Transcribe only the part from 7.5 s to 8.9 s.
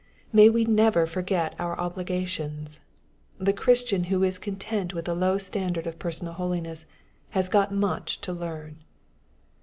much to learn.